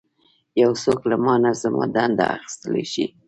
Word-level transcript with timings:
یو 0.61 0.71
څوک 0.83 0.99
له 1.09 1.17
مانه 1.25 1.51
زما 1.61 1.85
دنده 1.95 2.25
اخیستلی 2.35 2.85
شي. 2.93 3.05